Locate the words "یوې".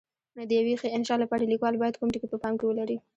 0.59-0.73